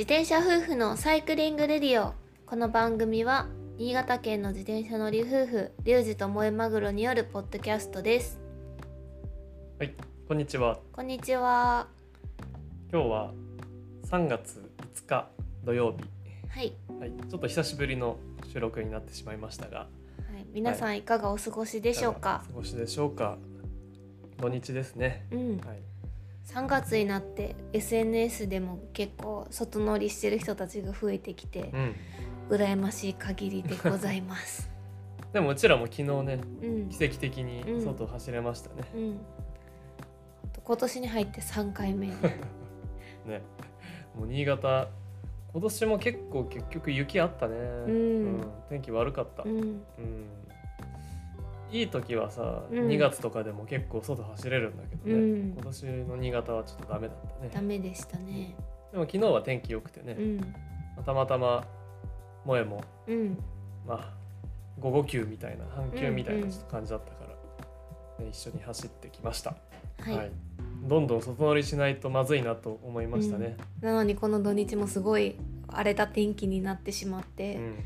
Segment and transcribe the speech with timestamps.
[0.00, 2.14] 自転車夫婦のサイクリングレディオ
[2.46, 8.40] この番組は新潟県の自転車乗り夫婦リュウジと萌えマグロによるポッドキャストです
[9.78, 9.92] はい、
[10.26, 10.78] こんにちは。
[10.90, 11.86] こんにちは
[12.90, 13.34] 今日は
[14.06, 15.28] 3月5日
[15.64, 16.48] 土曜日。
[16.48, 18.16] はい、はい、ちょっと久しぶりの
[18.50, 19.86] 収録になってしまいましたが、は
[20.42, 23.36] い、皆さんいかがお過ごしでしょうか、いがお過ごしでしょうか？
[24.40, 25.26] 土日ですね。
[25.30, 25.89] うんはい。
[26.46, 31.96] 3月になって SNS でも結構外乗りしてる人たちが増えてきてうん。
[32.50, 34.68] 羨ましい限りでございます
[35.32, 38.82] でもうちらも昨日ね、うん奇跡的に外を走れましたね。
[38.94, 39.20] うん
[40.62, 42.08] 今年に入って3回目
[43.26, 43.42] ね。
[44.16, 44.88] もう新潟
[45.52, 47.56] 今年も結構結局雪あったね。
[47.56, 49.42] ん天気悪かった。
[49.44, 49.80] うんうん
[51.72, 52.88] いい時はさ、うん。
[52.88, 55.52] 2月とかでも結構外走れるんだけどね、うん。
[55.52, 57.50] 今年の新潟はちょっとダメだったね。
[57.52, 58.54] ダメでしたね。
[58.92, 60.54] でも昨日は天気良くてね、うん。
[61.04, 61.66] たまたま
[62.44, 63.38] 萌えもうん。
[63.86, 64.20] まあ
[64.78, 69.56] 午後休みたいな半休みたいうんうなんちょっと感じだったから、ね一緒に走ってきました、
[70.00, 70.30] はい、
[70.82, 75.36] どんどん外乗りしないとまずいなと思いましたね、なのにこの土日もすごい
[75.68, 77.84] 荒れた天気になってしまっうて、ん。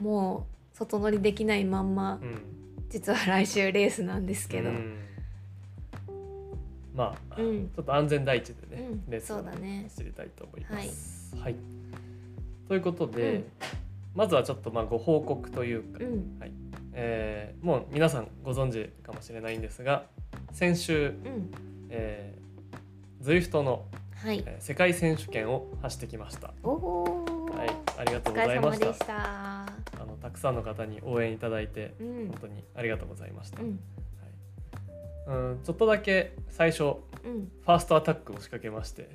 [0.00, 2.63] もう外乗りできないまんまうん
[2.94, 4.94] 実は来週レースなんですけど、うん。
[6.94, 7.68] まあ、うん。
[7.74, 9.10] ちょっと安全第一でね、うん。
[9.10, 11.36] レースを走りたいと思います。
[11.36, 11.56] はい、
[12.68, 13.44] ということで、うん。
[14.14, 16.38] まずはちょっとまあご報告というか、うん。
[16.38, 16.52] はい。
[16.92, 20.04] えーもう皆さんご存知かもしれないんですが
[20.52, 21.50] 先週、うん。
[21.90, 24.40] えー、ズイフトの、はい。
[24.46, 26.54] えー世界選手権を走ってきました。
[26.62, 27.02] お
[27.50, 28.94] はい、ありがとおうございました。
[28.94, 29.63] した
[30.24, 32.28] たくさんの方に応援いただいてうん。
[32.28, 33.60] 本当にありがとうございました。
[33.60, 33.78] うん。
[35.26, 37.52] はい、うんちょっとだけ最初フうん。
[37.66, 39.10] ァーストアタックを仕掛けまして。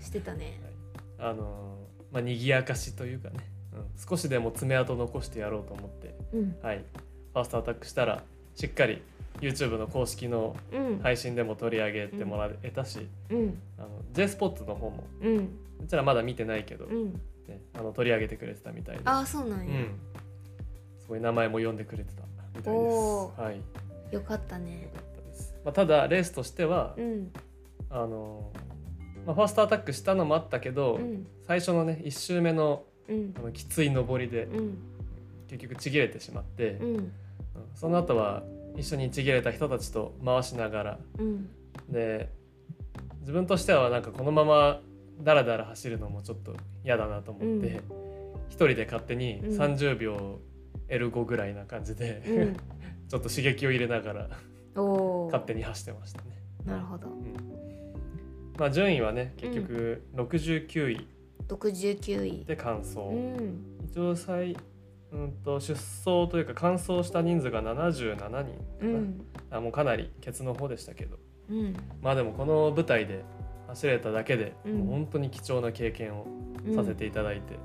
[0.00, 0.60] してたね。
[1.18, 3.38] あのーまあ賑やかしというかね、
[3.74, 6.56] うん、少しでも爪痕残してやろうと思って、うん。
[6.62, 8.22] はい、ファーストアタックしたら
[8.54, 9.02] しっかり
[9.40, 10.98] YouTube の公式のうん。
[11.00, 13.58] 配信でも取り上げてもらえたし、うん。
[13.78, 15.36] あの J スポーツの方もうん。
[15.82, 17.20] うちらまだ見てないけど、うん。
[17.48, 19.90] ね、あの取り上げてくれてたみたいで、ああそうなや、うんん、
[21.06, 22.22] すごい名前も呼んでくれてた
[22.56, 23.40] みたいです。
[23.40, 23.56] はい、
[24.12, 24.90] よよかったね。
[24.92, 25.54] かったです。
[25.64, 27.30] まあ、ただレースとしては、うん。
[27.90, 31.26] あのーまあ、ファーストアタックしたのもあったけど、うん。
[31.46, 33.34] 最初のね1周目のうん。
[33.38, 34.78] あのきつい上りでうん。
[35.48, 36.80] 結局ちぎれてしまって、
[37.76, 38.42] その後は
[38.76, 41.48] 一緒にちぎれた人たちと回しながらうん。
[41.88, 42.30] で
[43.20, 44.80] 自分としてはなんかこのまま
[45.22, 47.80] ダラダラ走るのもちょっと嫌だなと思って、うん。
[48.48, 49.56] 一人で勝手にうん。
[49.56, 50.40] 30秒
[50.88, 52.56] L5 ぐらいな感じで、うん。
[53.08, 54.28] ちょっと刺激を入れながら
[54.74, 56.42] 勝手に走ってましたね。
[56.64, 57.08] なるほど。
[57.08, 57.34] うん。
[58.58, 61.06] まあ、順位はね結局69位。
[61.48, 62.44] 69位。
[62.44, 63.60] で完走、うん。
[63.88, 64.56] 一応最
[65.12, 68.28] うんと出走というか完走した人数が77人か。
[68.28, 69.20] な、うん。
[69.50, 71.18] あもうかなりケツの方でしたけど。
[71.48, 71.74] うん。
[72.02, 73.24] まあでもこの舞台で
[73.68, 74.78] 走れただけで、うん。
[74.78, 76.26] もう本当に貴重な経験を
[76.66, 77.58] うんさせていただいて、で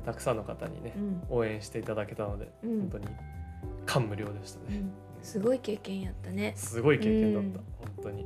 [0.00, 1.22] たくさんの方にねう、ん。
[1.28, 2.80] 応援していただけたので、うん。
[2.80, 3.06] 本当に
[3.86, 4.92] 感無量でしたね、うん。
[5.22, 6.52] すごい経験やったね。
[6.56, 7.64] すごい経験だった、うん。
[7.94, 8.24] 本当に、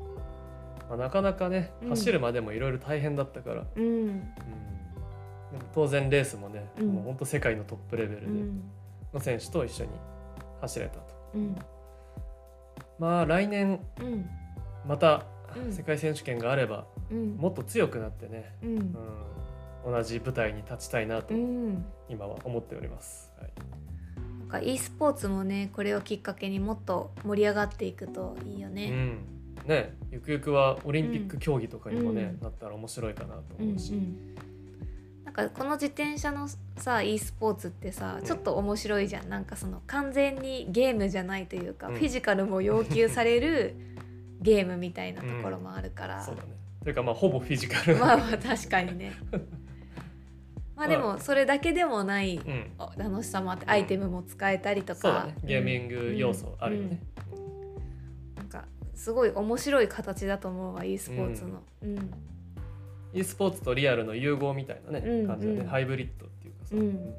[0.89, 1.89] まあ、なかなかねうん。
[1.91, 3.83] 走るまでもいろいろ大変だったから、うん。
[3.83, 4.21] うん。
[4.21, 6.89] でも当然レースもね、うん。
[6.89, 8.63] もう本当世界のトップレベルでうん。
[9.13, 9.91] の選手と一緒に
[10.61, 11.03] 走れたと。
[11.35, 11.57] うん。
[12.99, 14.29] まあ来年うん。
[14.87, 15.25] また
[15.57, 15.73] うん。
[15.73, 17.37] 世界選手権があれば、うん。
[17.37, 18.69] もっと強くなってね、うん。
[18.77, 18.97] うん、
[19.85, 21.85] 同じ舞台に立ちたいなとうん。
[22.09, 23.33] 今は思っております。
[23.41, 23.51] はい、
[24.41, 28.89] なんか e スポーツもねこれをきっかけにもっと盛り上がっていくといいよね。
[28.91, 29.19] うん、
[29.67, 29.95] ね。
[30.11, 32.43] ゆくゆくはオリンピック競技とかにもね、うん。
[32.43, 34.35] なったら面白いかなとうんう思うし、ん。
[35.25, 38.25] なんかこの自転車のさ e スポーツってさうん。
[38.25, 39.29] ちょっと面白いじゃん。
[39.29, 41.95] なんかその完全にゲームじゃないというか、うん。
[41.95, 43.75] フィジカルも要求される
[44.41, 46.49] ゲームみたいなところもあるから、そうだね。
[46.83, 47.97] というかまあほぼフィジカル。
[47.97, 49.13] まあまあ確かにね
[50.79, 52.41] まあでもそれだけでもない
[52.97, 55.35] 楽しさもあってアイテムも使えたりとか、ね。
[55.43, 57.01] ゲーミング要素あるよね。
[58.37, 58.65] なんか
[58.95, 61.65] すごい面白い形だと思うわ e スポーツの。
[61.83, 62.11] うん、
[63.13, 65.27] e スポーツとリアルの融合みたいなね、うん。
[65.27, 65.67] 感じだね、うん。
[65.67, 67.15] ハイブリッドっていうかさ、うん。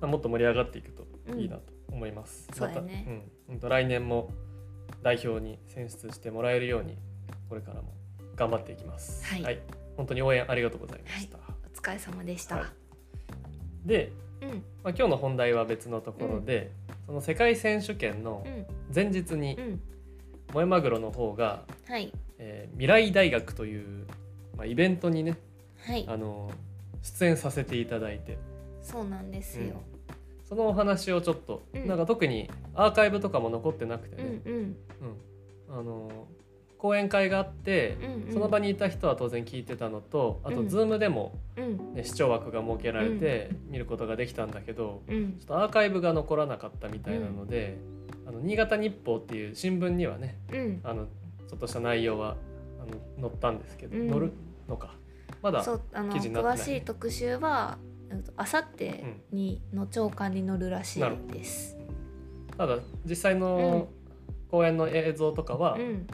[0.00, 1.62] まあ、もっと盛り上がっていくといいなと
[1.92, 2.48] 思います。
[2.58, 4.30] また、うん、来年も
[5.04, 6.98] 代表に選出してもらえるように
[7.48, 7.94] これからも
[8.34, 9.24] 頑張っていきます。
[9.24, 9.60] はい。
[9.96, 11.38] 本当に応援ありがとうございました。
[11.38, 12.56] お疲れ様でした。
[12.56, 12.79] はい
[13.84, 14.12] で、
[14.42, 14.48] うん。
[14.48, 16.70] まあ、今日の本題は別のところで、
[17.06, 18.66] その世界選手権のうん。
[18.94, 19.80] 前日にうん。
[20.48, 22.12] 萌えマグロの方が、はい。
[22.38, 24.06] えー未来大学という、
[24.56, 25.36] まあ、イベントにね
[25.84, 26.04] はい。
[26.08, 26.50] あの
[27.02, 28.38] 出演させていただいて。
[28.82, 29.82] そうなんですよ、
[30.48, 31.86] そのお話をちょっと、うん。
[31.86, 34.76] なんか特にアーカイブとかも残ってなくてね、うんうん。
[35.68, 35.78] うん。
[35.78, 36.10] あの
[36.80, 38.32] 講演会があって、うんうん。
[38.32, 41.94] その場にいた人は当然聞いてたのとあとうん Zoom でも、うん。
[41.94, 45.36] ね視聴枠が設けられて見ることができたんだけど、うん。
[45.38, 47.76] ちょっとアーカイブが残らなかったみたいなので、
[48.26, 50.80] あの新潟日報っていう新聞にはねうん。
[50.82, 51.04] あの
[51.48, 52.36] ちょっとした内容は
[52.80, 52.86] あ
[53.20, 54.08] の載ったんですけど、うん。
[54.08, 54.32] 載る
[54.66, 54.94] のか。
[55.42, 55.62] まだ
[56.12, 56.58] 記事になってない。
[56.58, 57.76] 詳しい特集は
[58.36, 61.76] あさってにの朝刊に載るらしいです。
[62.56, 63.88] ただ実際の
[64.50, 66.06] 公演の映像とかはうん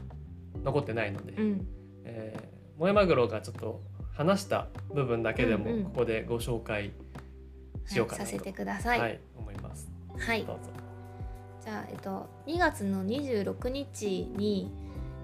[0.67, 1.67] 残ってないので、うん
[2.05, 3.81] えー萌えマグロがちょっと
[4.13, 6.93] 話した部分だけでもうんうんここでご紹介
[7.87, 8.99] しようかなと、はいさせてください。
[8.99, 9.89] ははいい、思います。
[10.19, 10.59] どうぞ。
[11.65, 14.71] じゃあえっと2月の26日に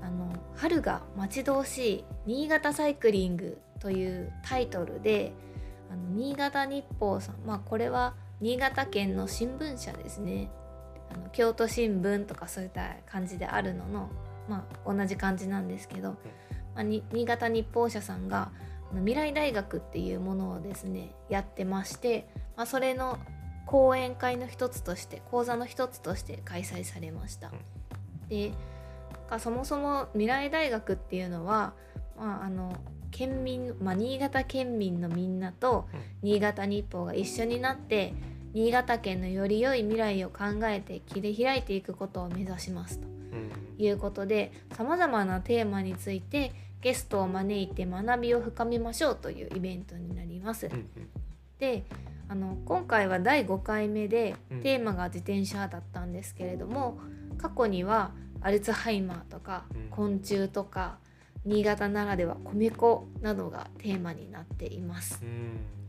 [0.02, 5.32] あの春が待ち遠しい新潟サイクリングというタイトルで
[5.90, 10.50] あの新潟日報さんまあこれは新潟県の新聞社ですね
[11.14, 14.08] あの京都新聞とかそういった感じであるのの
[14.52, 16.10] まあ同じ感じなんですけど、
[16.74, 18.50] まあ、に新潟日報社さんが
[18.94, 23.18] 未来大学っていうものをですねやってまして、まあ、それの
[23.64, 27.50] 講演会の一つとして講座の一つとして開催されました。
[28.28, 28.52] で
[29.38, 31.72] そもそも未来大学っていうのは、
[32.18, 32.76] まあ、あの
[33.10, 36.00] 県民、まあ、新潟県民のみんなとうん。
[36.22, 38.12] 新潟日報が一緒になって
[38.52, 43.08] 新潟県のより良い未来を考えて切り開いていくことを目指しますと。
[43.08, 50.66] うんいうことでさまざまなテーマについてゲストを招いて学びを深めましょうというイベントになります。
[50.66, 50.88] うん
[51.58, 51.84] で
[52.28, 56.98] あの今回は第5回目でうんテーマが自転車だったんですけれども、
[57.38, 60.98] 過去にはアルツハイマーとかうん昆虫とか
[61.44, 65.20] 新潟ならでは米粉などがテーマになっています。
[65.22, 65.81] うん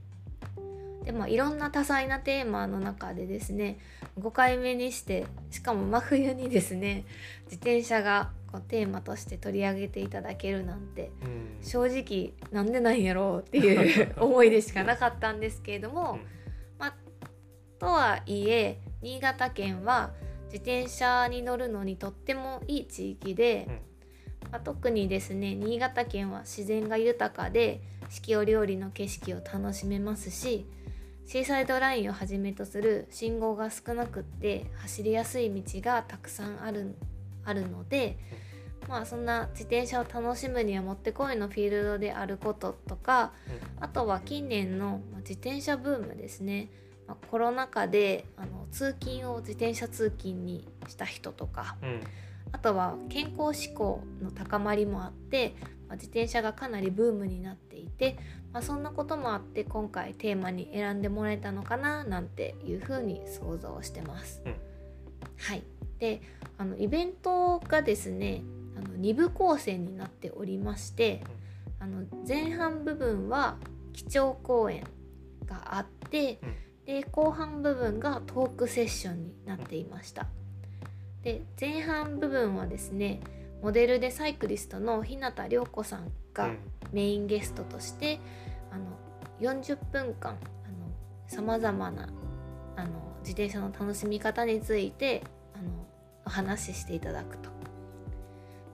[1.03, 3.77] でまあいろんな多彩なテーマの中でですね
[4.19, 7.05] 5回目にしてしかも真冬にですね
[7.45, 11.44] 自転車がこうテーマとして取り上げていただけるなんてうん。
[11.65, 16.19] 正直なんでなんやろうっていう 思いでしかなかったんですけれども、うん。
[16.77, 16.95] まあ、
[17.79, 20.13] とはいえ新潟県は
[20.45, 23.67] 自転車に乗るのにとってもいい地域で、
[24.51, 30.67] まあ、特にですね新潟県は自然が豊かで四季折々の景色を楽しめますし
[31.25, 36.95] シーサイドラインをはじめとする信号が少なくって走りやすい道がたくさんある
[37.45, 38.17] あるので、
[38.87, 43.33] まあそんな自転車を楽しむにはもってこいのフィールドであることとか
[43.79, 46.69] あとは近年のまあ自転車ブームですね、
[47.07, 52.01] まあコロナ禍であの通勤を自転車通勤にした人とかうん。
[52.51, 55.55] あとは健康志向の高まりもあって、
[55.94, 58.18] まあ自転車がかなりブームになっていて、
[58.51, 64.42] まあ、そんなこともあって今回テーマに選んでもらえたのかななんていうふうに想像してます。
[64.45, 64.56] うん
[65.38, 65.63] はい、
[66.00, 66.22] で
[66.57, 68.42] あのイベントがですね
[68.75, 71.24] あの2部構成になっておりまして、
[71.80, 73.57] あの前半部分は
[73.94, 74.84] 基調講演
[75.45, 76.56] があって、うん
[76.86, 80.28] で後半部分がトークセッションになっていました。
[81.24, 83.22] で前半部分はですね
[83.63, 86.49] モデルでサイクリストの日向涼子さんが
[86.92, 88.19] メインゲストとして、
[88.69, 88.85] あの
[89.40, 90.37] 40分間
[91.28, 92.09] さまざまな
[92.76, 92.90] あの
[93.21, 95.23] 自転車の楽しみ方について
[95.56, 95.87] あの
[96.26, 97.49] お話ししていただくと。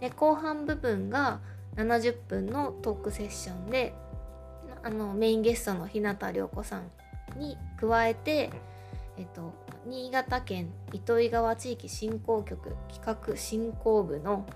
[0.01, 1.39] で後半部分が
[1.75, 3.93] 70分のトークセッションで
[4.81, 8.49] あのメインゲストの日向涼子さんに加えて、
[9.17, 9.53] えっと、
[9.85, 14.47] 新潟県糸魚川地域振興局企画振興部の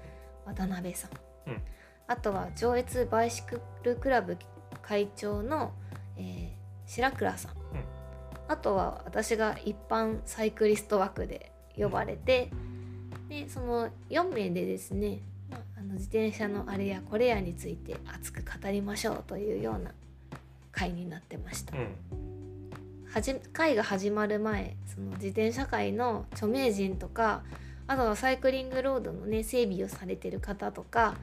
[0.45, 1.61] 渡辺さん、うん。
[2.07, 4.37] あとは上越バイシクルクラブ
[4.81, 5.73] 会長の、
[6.17, 7.51] えー白倉さん、
[8.47, 12.49] あとは私が一般サイクリスト枠で呼ばれて、
[13.29, 15.19] でその4名でですね、
[15.49, 19.91] まあ、あの自転車のあれやこれやについて熱く語りましょうというような
[20.71, 21.73] 会になってました。
[23.53, 27.43] 会が始まる前その自転車界の著名人とか
[27.87, 31.15] あとはサイクリングロードのね整備をされてる方とか、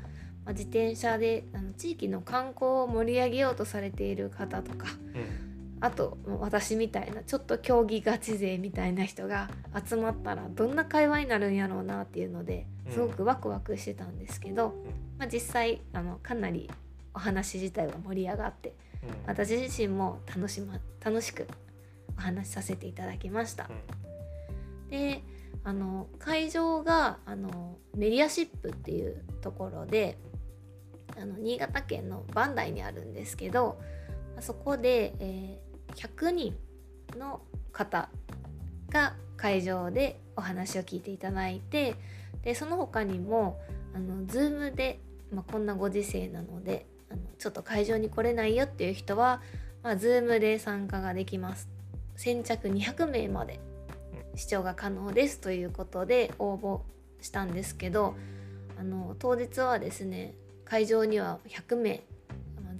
[0.44, 5.50] まあ、自転車であの地域の観光を盛り上げようとされている方とかうん。
[5.82, 9.48] あと私みたいなちょっと競技ガチ勢みたいな人が
[9.82, 14.74] 集まったらどんな会話になるんやろうなっていうのですごくワクワクしてたんですけど、
[15.18, 16.68] まあ、実際あのかなり
[17.14, 19.08] お話自体は盛り上がってうん。
[19.26, 21.46] 私自身も楽し,、ま、楽しく
[22.18, 23.70] お話しさせていただきました。
[24.90, 25.22] で
[25.62, 30.18] あの会場があのメディアシップっていうところで
[31.20, 33.80] あの新潟県の磐梯にあるんですけど
[34.40, 36.56] そこで、えー、100人
[37.18, 37.40] の
[37.72, 38.08] 方
[38.88, 41.94] が会場でお話を聞いていただいて
[42.42, 43.60] でその他にも
[43.94, 45.00] あの Zoom で、
[45.32, 49.42] まあ、こんなご時世なのであのちょっと会場に来れないよっていう人は、
[49.82, 51.68] まあ、Zoom で参加ができます。
[52.16, 53.60] 先着200名まで
[54.36, 56.80] 視聴が可能ですということで応募
[57.20, 58.14] したんですけど
[58.78, 60.34] あの当日はですね
[60.64, 62.02] 会場には100名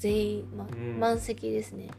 [0.00, 0.66] 全員、ま
[0.99, 1.88] 満席ですね。
[1.88, 1.99] だか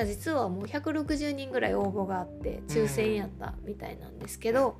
[0.00, 4.76] ら実はもう160人ぐらい応募があって抽選やったみたいなんですけど、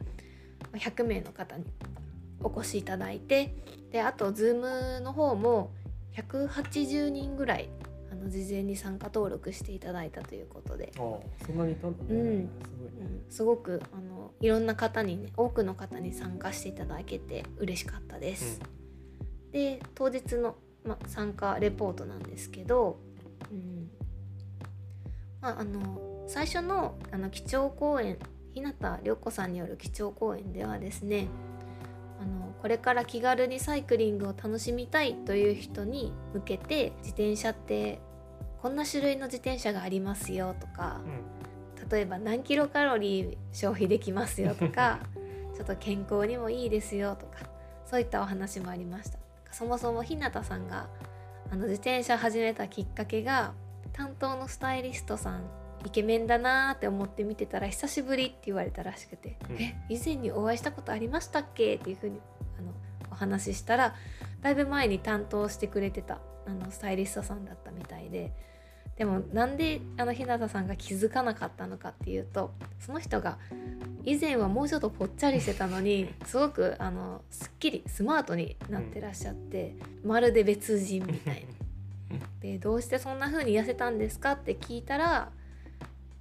[0.72, 1.66] うん、100名の方に
[2.42, 3.54] お越しいただいて
[3.90, 5.70] であと Zoom の方も
[6.16, 7.91] 180人ぐらいあ
[8.22, 10.92] の事前に参加登録していただいたということで。
[10.96, 12.50] あそんなにいたんだね、うん、
[13.28, 18.60] すごくあのいろんな方にね多くの方に参加していただけて嬉しかったです。
[19.46, 22.98] うん、で当日の、ま、参加レポートなんですけど、
[23.50, 23.90] うん。
[25.40, 28.16] まあ、あの最初のあの基調講演
[28.54, 31.26] 日向涼子さんによる基調講演ではですね
[32.20, 38.00] あのこれから気軽にサイクリングを楽しみたいという人に向けて自転車って
[38.62, 41.00] こんな種類の自転車がありますよとか、
[41.80, 45.00] うん、例えば何キロカロリー消費できますよとか
[45.56, 47.40] ちょっと健康にもいいですよとか
[47.84, 49.18] そういったお話もありました
[49.50, 50.88] そもそも日向さんが
[51.50, 53.52] あの自転車始めたきっかけが
[53.92, 55.42] 担当のスタイリストさん
[55.84, 62.20] イケメンだなって思って見てたら久しぶりって言われたらしくて「うん、え以前にお会いしたことありましたっけ?」っていうふうに
[62.56, 62.72] あの
[63.10, 63.96] お話ししたら
[64.40, 68.32] だいぶ前に担当してくれてたあのスタイリストさんだったみたいで
[68.96, 73.38] でもなんであの日向さんが気づかなかったのかっていうとその人が
[74.04, 81.62] 以前はもうちょっとぽっちゃりしてたのにすごくあのすっきりスマートになってらっしゃって、まるで別人みたいな。
[82.40, 85.30] でどうしてそんな風に痩せたんですかって聞いたら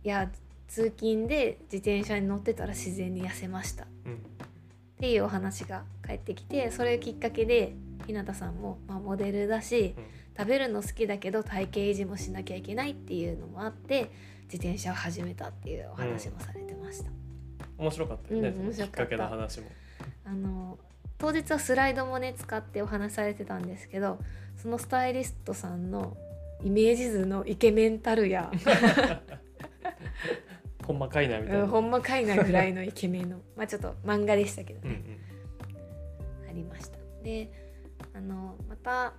[0.04, 0.32] いや
[0.68, 4.18] 通勤で自転車に乗ってたら自然に痩せました、うん、っ
[5.00, 7.76] ていうお話が返ってきてそれきっかけで
[8.08, 10.04] 日向さんも、まあ、モデルだし、うん、
[10.38, 14.12] 食べるの好きだけど体型維持もしなきゃいけないっていうのもあって
[14.52, 17.10] 自転車を始めたっていうお話もされてました、
[17.80, 19.28] うん、面白かったよね、うん、面白かった。
[19.28, 19.68] 話も。
[20.26, 20.80] あの
[21.18, 24.18] 当日はスライドもね使ってお話されてたんですけど
[24.58, 26.18] そのスタイリストさんの
[26.64, 28.52] イメージ図のイケメンたるや。
[30.86, 33.40] ほんまかいなみたいな、うん、ほんまかいなぐらいのイケメンの。
[33.56, 34.92] まあちょっと漫画でしたけどね、うん
[36.44, 36.98] うん、ありました。
[37.24, 37.52] で
[38.14, 39.14] あのまた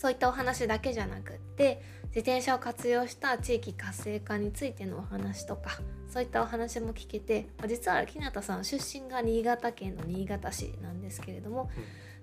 [0.00, 5.72] そういったお話だけじゃなくって自転車を活用した地域活性化についてのお話とか
[6.08, 11.70] そういったお話も聞けて実は日向さん出身が新潟県の新潟市なんですけれども、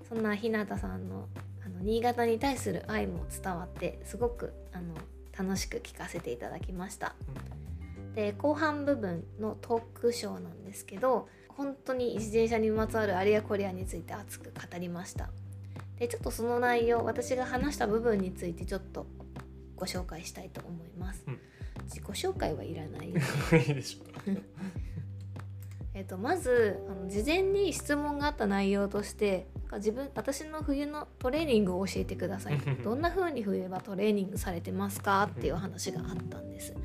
[0.02, 1.28] うん、そんな日向さんの
[1.64, 4.96] あの新潟に対する愛も伝わってすごくあの
[5.38, 7.14] 楽しく聞かせていただきました。
[8.08, 8.16] うん。
[8.16, 15.30] で後半部分のトークショーなんですけど本当に自転車にまつわるあれやこれやについて熱く語りました
[16.00, 19.08] でちょっとその内容私が話した部分についてちょっと
[19.76, 21.40] ご紹介したいと思います、うん、
[21.86, 23.14] 自己紹介はいらない いい
[23.74, 24.38] でしょう。
[25.94, 32.58] えとまずあの事前に質問があった内容として自分私の冬のトレーニングを教えてください。
[32.84, 36.76] どんな風に冬はトレーニングされてますかっていう話があったんです。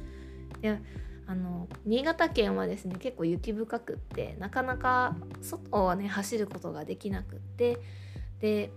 [0.62, 0.78] で
[1.26, 7.78] あの新潟県はですね結構雪深くってなかなか外はね走ることができなくって
[8.40, 8.70] で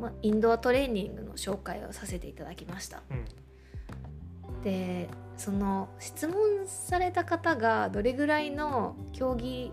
[0.00, 3.02] まあ、インドアトレーニングの紹介をさせていただきました。
[3.10, 9.72] うん、でその質問された方がどれぐらいの競技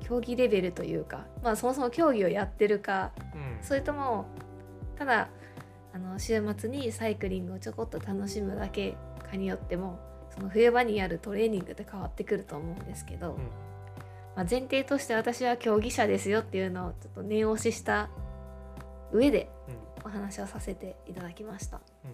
[0.00, 4.26] 競技レベルというか、まあ、そもそも競技をやってるか、うん、それとも
[4.96, 5.28] ただ
[5.92, 8.96] あの週末にサイクリングをちょこっと楽しむだけ
[9.28, 9.98] かによっても
[10.34, 13.36] その冬場にやるトレーニングって変わってくると思うんですけど、うん、
[14.36, 18.08] まあ、前提として私は競技者ですよっていうのをちょっと念押しした
[19.12, 19.50] 上で
[20.04, 21.80] お話をさせていただきました。
[22.04, 22.12] うん、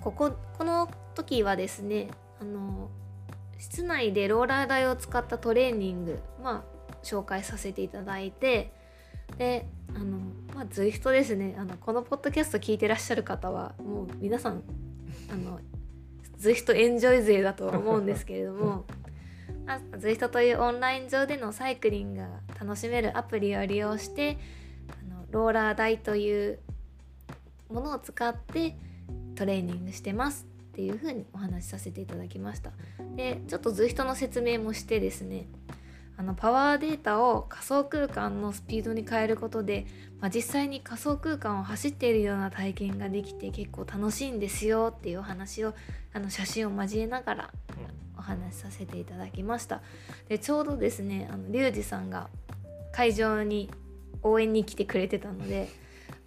[0.00, 2.08] こここの時はですね
[2.40, 2.90] あの
[3.58, 8.72] 室内でローラー台を使ったトレーニング、まあ、紹介させていただいて
[9.36, 10.18] であの、
[10.54, 11.54] まあ、ZWIFT ですね。
[11.58, 14.62] あのこのポッドキャスト聞いてらっしゃる方はもう皆さん
[15.30, 15.60] あの
[16.38, 18.86] ZWIFT エンジョイ勢だと思うんですけれども
[19.98, 22.28] ZWIFT というオンライン上でのサイクリングが
[22.58, 24.38] 楽しめるアプリを利用して
[24.88, 26.58] あのローラー台という
[27.70, 28.76] ものを使って
[29.36, 32.72] トレーニングしてますっていうふうにお話しさせていただきました。
[33.16, 35.46] でちょっと ZWIFT の説明もしてですね
[36.16, 39.86] あのパワーデータを仮想空間のスピードに変えることで、
[40.20, 45.72] まあ、実際に仮想空間を走っているような体験ができて結構楽しいんですよっていうお話を
[46.12, 47.50] あの写真を交えながら
[48.18, 49.80] お話しさせていただきました。
[50.28, 52.28] でちょうどですねあのリュウジさんが
[52.92, 53.70] 会場に
[54.22, 55.68] 応援に来てくれてたので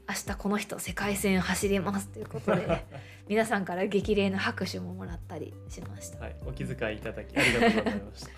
[0.07, 2.85] 明日この人世界戦走りますということで
[3.27, 6.19] 皆さんから激励の拍手ももらったりしました。
[6.19, 8.29] はい、お気遣いいただきありがとうございました。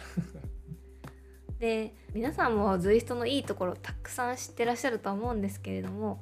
[1.59, 6.21] で皆さんも ZWIFT のいいところたくさん知ってらっしゃると思うんですけれども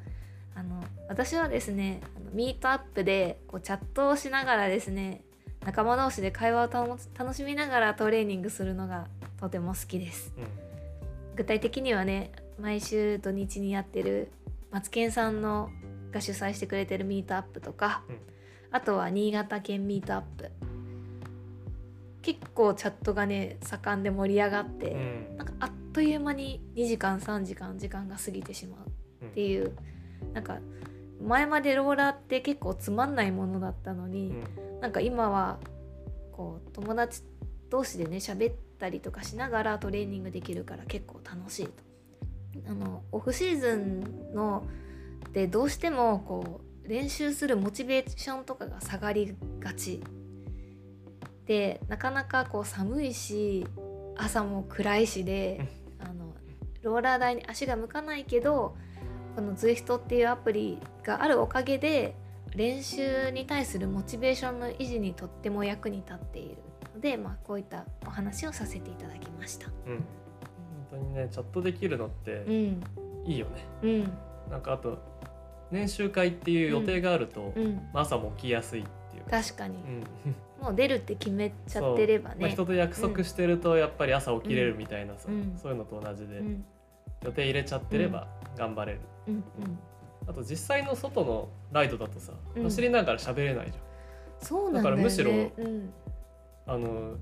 [0.56, 5.24] あの私はですねミートアップでこうチャットをしながらですね
[5.66, 9.08] 仲間同士で会話を楽しみながらトレーニングするのが
[9.40, 10.34] とても好きです。
[10.38, 14.31] うん、具体的にはね毎週土日にやってる
[14.72, 15.69] マツケンさんの
[16.12, 18.17] が主催してくれてるミートアップとか、うん。
[18.72, 20.51] あとは新潟県ミートアップ。
[22.22, 24.98] 結構チャットがね盛んで盛り上がって、う
[25.33, 25.38] ん。
[25.38, 28.77] なんかあっという間に2時間3時間時間が過ぎてしま
[29.22, 29.74] うっていう。
[30.33, 30.57] なんか
[31.22, 34.81] 前までローラーって結構つまんないものだったのに、うん。
[34.81, 35.60] なんか今は
[36.31, 37.22] こう友達
[37.69, 41.93] 同士でね喋ったりとかしながらトレーニングできるから結構楽しいと。
[42.67, 44.65] あのオフシーズンの
[45.31, 50.01] でどうしてもこう練習するモチベーションとかが下がりがち
[51.45, 53.65] でなかなかこう寒いし
[54.15, 55.67] 朝も暗いしで
[56.00, 56.33] あの
[56.81, 58.75] ローラー台に足が向かないけど
[59.36, 62.15] この ZWIFT っていうアプリがあるおかげで
[62.55, 66.57] 練習に対するモチベーションの維持にとっても役に立っている
[66.93, 69.67] ので、まあ、こういったお話をさせていただきました。
[69.67, 70.05] うん、本
[70.94, 72.84] 当にねチャットできるのってうん、
[73.26, 73.52] いいよね。
[73.84, 74.98] うん、なんかあと
[75.72, 77.54] 年集会っていう予定があると、
[77.94, 79.24] 朝も起きやすいっていう。
[79.24, 79.42] か。
[79.42, 79.78] 確かに。
[79.78, 80.04] うん。
[80.62, 82.40] もう出るって決めちゃってればそう。
[82.40, 82.54] まあ、ね。
[82.54, 85.58] 人と約束してるとやっぱり朝起きれるみたいなさ、うん。
[85.62, 86.64] そういうのと同じで、うん、
[87.24, 89.44] 予定入れちゃってれば頑張れる、うん、うん、
[90.28, 92.64] あと実際の外のライトだとさ、うん。
[92.64, 93.78] 走りながら喋れないじ
[94.48, 95.03] そうなんだよね。
[95.03, 95.92] だからむしろ
[96.66, 97.18] あの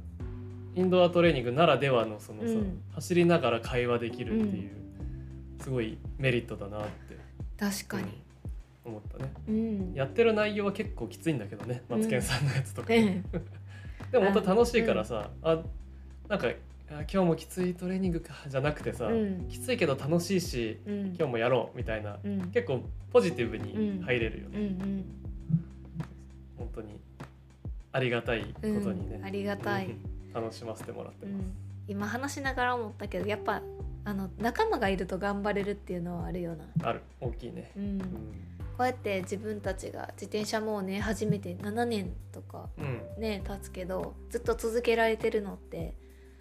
[0.76, 2.82] インドアトレーニングならではのそのさ、うん。
[2.94, 4.72] 走りながら会話できるっていう、
[5.62, 7.18] すごいメリットだなって
[7.60, 8.22] 確かに。
[8.84, 9.32] 思ったね。
[9.48, 13.24] うん、やってる内容は結構きついんだけどねマツケンさんのやつとか、ね
[14.12, 15.64] でも本当楽しいからさ、あ
[16.28, 16.48] なんか
[16.90, 19.46] あ今日もきついトレーニングかじゃなくてさ、うん。
[19.48, 25.06] きついけど楽しいしうん、今日もやろうみたいなうん、結構ポジティブに入れるようん、ね、うん、
[26.58, 27.00] 本当に
[27.92, 29.26] ありがたいことにね、うん。
[29.26, 29.86] ありがたい。
[29.86, 31.54] う ん楽しませてもらってます、うん、
[31.88, 33.62] 今話しながら思ったけどやっぱ
[34.04, 37.02] あの仲間がいると頑張れるっていうのはあるよな、ある。
[37.20, 37.84] 大きいね、うん。
[37.84, 38.00] うん。
[38.02, 38.06] こ
[38.80, 43.22] うやって自分たちが自転車もうね初めて7年とかうん。
[43.22, 45.94] ね経つけどずっと続けられてるのって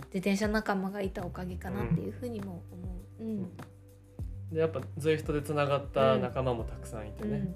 [0.06, 3.22] 自転車仲間がいたおかげかなっていうふうにも思う。
[3.22, 3.56] うん。
[4.50, 7.34] でやっぱ ZWIFT でつながった仲間もたくさんいてね、うん。
[7.34, 7.46] うん。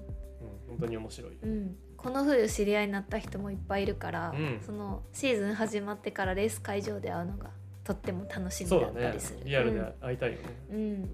[0.67, 4.61] 本当に面白いよ、うん、この冬知り合いになった人もいっぱいいるから、うん。
[4.63, 7.49] そのシーズン始まってからレース会場で会うのが
[7.83, 9.39] とっても楽しみだったりする。
[9.43, 11.09] リアルで会いたいよね、うん、うん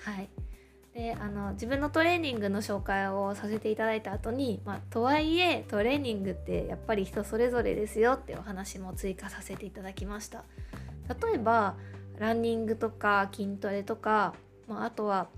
[0.00, 0.28] はい。
[0.92, 10.42] であの自分のトレーニングの紹介をさせていただいた後に、まあ、とはいえトレーニングってやっぱり人それぞれですよってお話も追加させていただきました。
[11.22, 11.76] 例えば
[12.18, 14.34] ランニングとか筋トレとか、
[14.66, 15.28] まあ、あとは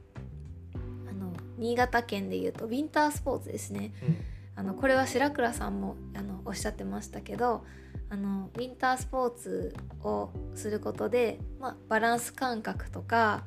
[0.75, 3.93] あの新潟県でいうとウィンタースポーツですね。
[4.03, 7.65] うんあのこれは白倉さんもあのおっしゃってましたけど
[8.09, 13.45] あのウィンタースポーツをすることで、まあ、バランス感覚とか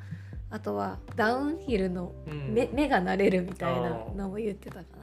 [0.50, 5.00] あとはダウンヒルのうん目,、目が慣れるみたいなのも言ってたかな。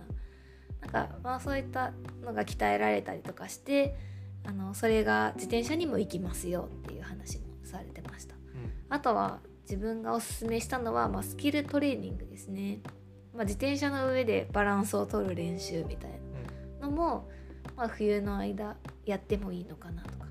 [0.81, 1.93] なんかまあそういった
[2.23, 3.97] のが鍛えられたりとかして
[4.45, 8.37] あのそれが自転車にも行きますよっていう話もされてました。
[8.89, 12.81] あとは自分がおすすめしたのは、まあ、スキルトレーニングですね。
[13.37, 16.11] まあ、自転車の上でバランスを取る練習みたい
[16.81, 17.29] なのも、
[17.77, 20.27] まあ、冬の間やってもいいのかなとか。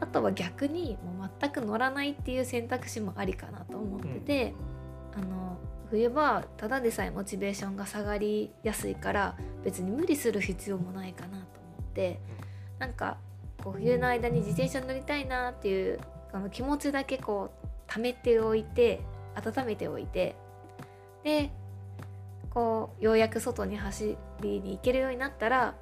[0.00, 4.54] あとは逆にもう全く乗らないっていう選択肢もありかなと思ってて、
[5.14, 5.58] あの
[5.90, 12.20] 冬場ただでさえモチベーションが下がりやすいから別に無理する必要もないかなと思って
[12.78, 13.18] なんか
[13.62, 16.00] こう冬の間に自転車乗りたいなっていう
[16.32, 19.02] あの気持ちだけこう溜めておいて
[19.34, 20.36] 温めておいて
[21.24, 21.50] で
[22.50, 25.76] こうようやく外に走りに行けるようになったら、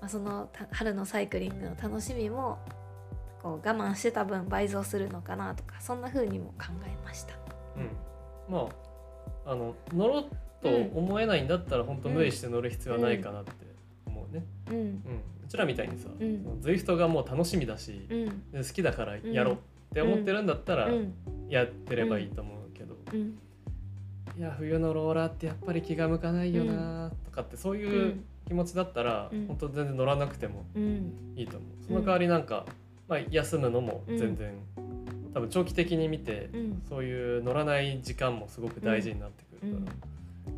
[0.00, 2.58] まあ、そのた春のサイクリングの楽しみも
[3.42, 7.34] こう我慢してた分倍増するのかなとかそんな風にも考えました。
[7.76, 8.68] うん、ま
[9.46, 10.24] ああの乗ろう
[10.62, 13.52] と思えないんだったら本当無理して乗る必要はないかなって
[14.06, 14.76] 思うね、うん。
[14.76, 15.02] うん。
[15.44, 16.60] うちらみたいにさ、うん。
[16.60, 18.50] ZWIFT がもう楽しみだし、うん。
[18.50, 19.58] で好きだからやろうっ
[19.90, 21.14] って思ってるんだったらうん。
[21.48, 23.38] やってればいいと思うけど、うん
[24.36, 29.46] いや冬のローラーってやっぱり気が向かないよなとかってそういう気持ちだったら、うん。
[29.46, 31.12] 本当全然乗らなくてもうん。
[31.36, 31.86] いいと思う。
[31.86, 32.64] その代わりなんか、
[33.06, 34.52] まあ、休むのも全然、
[35.34, 36.82] 多分長期的に見て、うん。
[36.88, 39.90] そういう乗らない時間もすごく大事になってくるか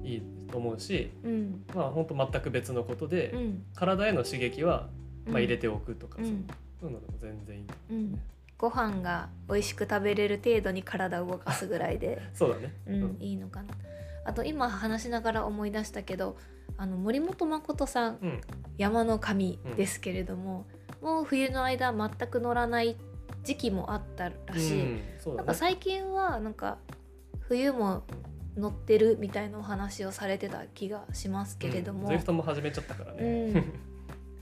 [0.03, 1.65] ら、いいと思うしうん。
[1.75, 3.65] まあ本当全く別のことで、うん。
[3.75, 4.89] 体への刺激は、
[5.27, 6.47] まあ、入れてておくとか、うん。
[6.81, 8.21] そういうのでも全然いいうん
[8.61, 12.21] ご飯が美味しく食べれる程度に体を動かすぐらいで。
[12.35, 13.75] そうだね、うん、いいのかな。
[14.27, 16.37] あと今話しながら思い出したけど
[16.77, 18.41] あの森本誠さんうん。
[18.77, 20.67] 山の神ですけれども、
[21.03, 22.97] もう冬の間全く乗らない
[23.45, 25.37] 時期もあったらしい、うんそうだね。
[25.39, 26.79] なんか最近はなんか
[27.41, 28.05] 冬も
[28.57, 33.65] 乗ってるみたいなお話をされてた気がしますけれども、うん、ゼフトも始めちゃったからうね、ん。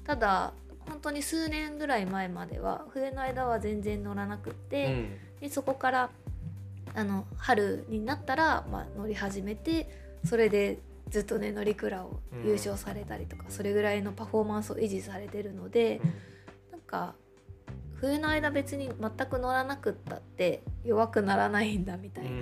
[0.04, 0.52] ただ
[0.88, 6.10] 本当に数年ぐらい前までは冬の間は全然乗らなくって、でそこから
[6.94, 9.88] あの春になったら、まあ、乗り始めて
[10.24, 10.78] それで
[11.10, 16.00] ずっとね乗鞍を優勝されたりとか、それぐらいのパフォーマンスを維持されてるので、
[16.72, 17.14] なんか
[17.94, 22.30] 冬の間別に全く乗らなくったって弱くならないんだみたいな。
[22.30, 22.38] うん。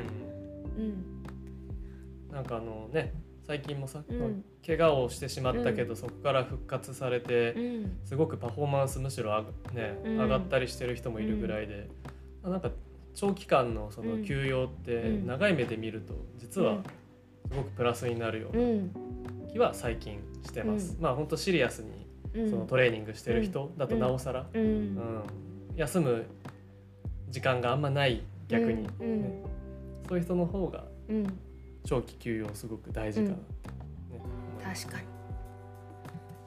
[0.78, 2.32] うん。
[2.32, 3.12] なんかあのね
[3.46, 7.98] 最近もさ、うん怪我をしてしまったけど、そこから復活されて、うん。
[8.04, 10.18] すごくパフォーマンスむしろあね、うん。
[10.18, 11.88] 上がったりしてる人もいるぐらいで、
[12.42, 12.70] あなんか
[13.14, 15.26] 長期間のその休養ってうん。
[15.26, 16.82] 長い目で見ると実は
[17.48, 18.90] すごくプラスになるよううなん。
[19.52, 20.96] 気は最近してます。
[20.96, 21.02] うん。
[21.02, 22.50] まあ本当シリアスにうん。
[22.50, 24.62] そのトレーニングしてる人だとなおさら、うん。
[24.62, 25.22] うん。
[25.76, 26.26] 休む
[27.30, 29.06] 時間があんまない逆に、ねうん。
[29.06, 29.44] うん。
[30.08, 31.26] そういう人の方がうん。
[31.84, 33.36] 長期休養すごく大事かなね
[34.74, 35.00] 確か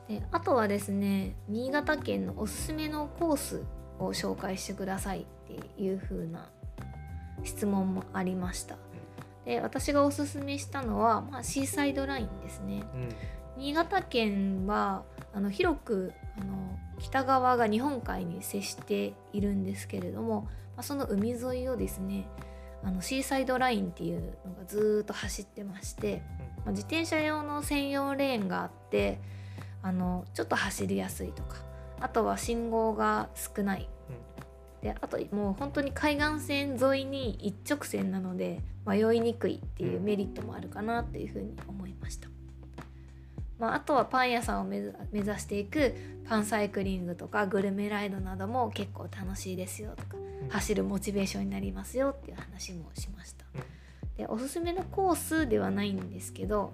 [0.07, 0.19] に。
[0.19, 3.63] であとはですね新潟県のおすすめのコース
[3.99, 6.49] を紹介してくださいっていう風な
[7.43, 8.77] 質問もありました。
[9.45, 12.83] で私がおすすめしたのは、まあ、シーサイドラインですね。
[12.93, 13.15] うん。
[13.57, 15.03] 新潟県は
[15.33, 20.41] あの広くあの北側が日本海に接しているんですけれども、
[20.75, 22.27] まあ、その海沿いをですね
[22.83, 29.19] あのシーサイドラインっていうのがずーっと走ってまして、まあ自転車用の専用レーンがあって
[29.81, 31.57] あのちょっと走りやすいとか
[31.99, 33.89] あとは信号が少ない、
[34.81, 42.29] であともう本当に海岸線沿いに一直線なので迷いにくいっていうメリットもあるかなっていうふうに思いました。
[43.59, 45.93] まあ、あとはパン屋さんを目指していく
[46.29, 53.38] パンサイクリングとかグルメライドなども結構楽しいですよとかうん走るモチベーションになりますよっていう話もしましたうん。
[54.19, 56.73] でおすすめのコースではないんですけど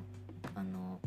[0.55, 0.99] あの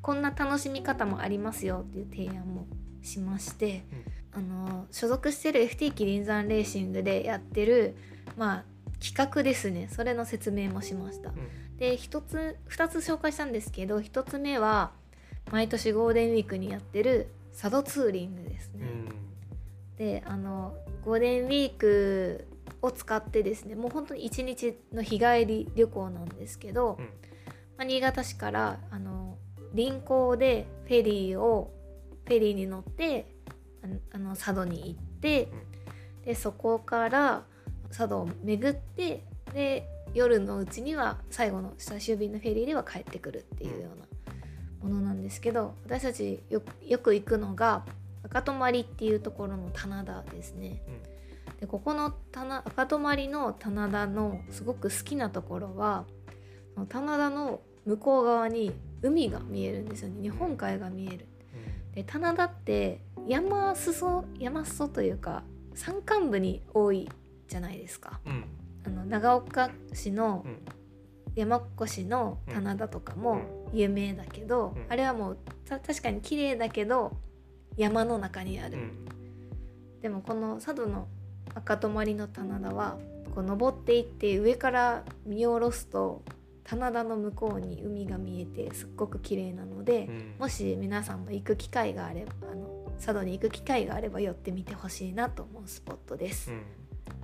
[0.00, 2.66] こんな楽しみ方もありますよっていう提案も
[3.02, 3.84] しまして、
[4.32, 7.96] あの所属してる FT キリン山レーシングでやってる
[8.38, 8.64] まあ
[9.04, 11.32] 企画ですねそれの説明もしました。
[11.76, 14.92] で一つ2つ紹介したんですけど1つ目は
[15.52, 18.86] 毎年ゴールデンウィークにやってる佐渡ツーリングですね。
[18.86, 19.08] うん
[19.98, 22.46] であのゴールデンウィーク
[22.82, 27.04] を使ってですねもう本当に1日の日帰り旅行なんですけど、うん。
[27.76, 29.38] まあ、新潟市からあの
[29.72, 31.72] 臨港でフェリーを
[32.26, 33.34] フェリーに乗って
[34.12, 35.48] あの佐渡に行って、
[36.24, 37.44] でそこから
[37.88, 47.84] 佐渡を巡ってで夜のうちには最後の最終便のフェリーでは帰ってくるっていうようなものなんですけど私たちよよく行くのが
[48.24, 50.82] 赤泊っていうところの棚田ですね。
[51.60, 56.04] でここの棚赤泊の棚田のすごく好きなところは
[56.88, 60.22] 棚田の向こう側に海が見えるんですよね。
[60.22, 61.26] 日本海が見える。
[61.94, 65.42] で棚田って山裾山裾というか
[65.74, 67.08] 山間部に多い
[67.48, 68.20] じゃないですか。
[68.24, 68.32] うん。
[68.32, 68.44] うん
[68.86, 70.58] あの長岡市のうん。
[71.34, 74.86] 山古市の棚田とかも有名だけど、うん。
[74.88, 77.16] あれはもうた確かに綺麗だけど
[77.76, 80.00] 山の中にある、うん。
[80.00, 81.06] でもこの佐渡の
[81.54, 82.98] 赤泊の棚田は
[83.34, 86.22] こう登っていって上から見下ろすと
[86.64, 96.54] 棚田の向こうに海が見えてすっごく綺麗なので、うんもし皆さんも行く機会があればあの佐渡に行く機会があれば寄ってみてほしいなと思うスポットですう。
[96.54, 96.62] ん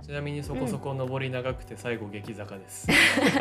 [0.05, 2.87] ちなみにそこそこ登り長くて最後激坂です。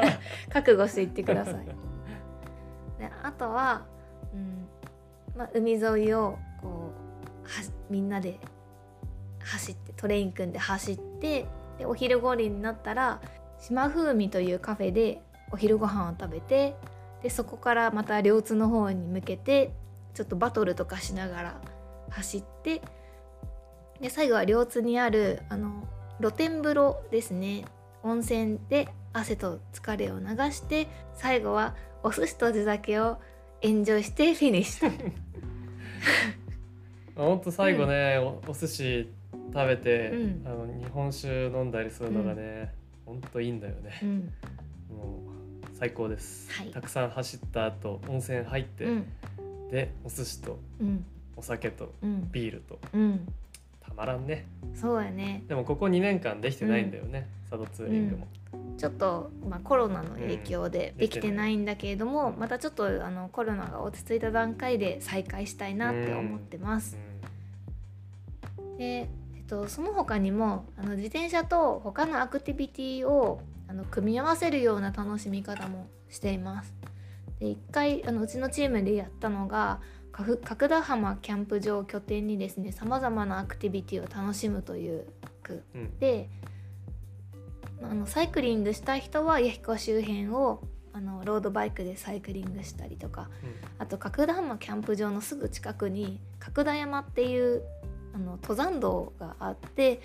[0.51, 1.55] 覚悟して行ってください。
[2.99, 3.87] であとは、
[4.33, 4.67] うん
[5.37, 6.91] まあ、海沿いをこ
[7.45, 8.39] うはみんなで
[9.45, 11.47] 走ってトレイン組んで走って
[11.79, 13.21] でお昼ごろになったら
[13.61, 15.21] 島風味というカフェで
[15.53, 16.77] お昼ご飯を食べて
[17.23, 19.73] でそこからまた両津の方に向けて
[20.15, 21.61] ちょっとバトルとかしながら
[22.11, 22.83] 走って
[24.01, 25.87] で最後は両津にあるあの
[26.19, 27.65] 露天風呂ですね。
[28.03, 33.19] 温泉で汗と疲れを流して最後はお寿司と地酒を
[33.63, 35.13] エンジョイしてフィニッシュ。
[37.17, 39.11] ほんと最後ね、おお寿司
[39.53, 40.43] 食べて、うん。
[40.47, 42.73] あの日本酒飲んだりするのがね、
[43.07, 44.01] ほんといいんだよね。
[44.03, 44.33] う、ん。
[44.97, 45.23] も
[45.63, 46.71] う最高です、はい。
[46.71, 49.07] たくさん走った後温泉入って、うん。
[49.71, 51.05] でお寿司とうん。
[51.37, 52.31] お酒とうん。
[52.31, 52.79] ビールと。
[52.93, 53.27] うん。
[53.81, 54.47] たまらんね。
[54.75, 55.43] そうやね。
[55.49, 58.27] でもここ2年間できてないんだよね、佐渡ツーリングも、
[58.79, 60.99] ちょっと、まあ、コロナの影響でうん。
[60.99, 66.97] できてないんだけれども、またちょっとあのコロナが落ち着いた段階で再開したいなって思ってます。
[68.79, 69.09] で、
[69.55, 76.75] と、その他にもあの自転車と他のアクティビティをあの組み合わせるような楽しみ方もしています。
[77.39, 79.81] で一回あのうちのチームでやったのが
[80.13, 85.07] 角角田浜キャンプ場を拠点にですねさまざまなアクティビティを楽しむという
[85.49, 86.29] うんうんで
[87.83, 90.63] あのサイクリングしたい人は弥彦周辺を
[90.93, 93.29] あのロードバイクでサイクリングしたりとか
[93.79, 97.63] あと角田浜キャンプ場のすぐ近くに角田山っていう
[98.15, 100.01] あの登山道があって、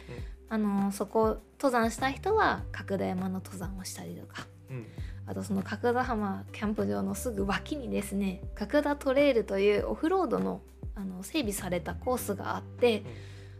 [0.49, 4.47] あのそこ登山したい人は角田山の登山をしたりとか。
[4.69, 4.85] うん。
[5.27, 10.61] あとその角田浜キャンプ場のすぐ脇にですね角田トレイルというオフロードの
[10.95, 13.03] あの整備されたコースがあって、